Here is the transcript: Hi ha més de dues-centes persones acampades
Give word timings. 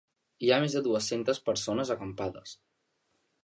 Hi 0.45 0.47
ha 0.53 0.57
més 0.63 0.77
de 0.77 0.81
dues-centes 0.87 1.41
persones 1.51 1.95
acampades 1.99 2.59